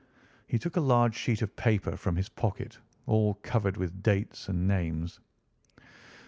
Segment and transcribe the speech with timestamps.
[0.47, 4.67] He took a large sheet of paper from his pocket, all covered with dates and
[4.67, 5.19] names.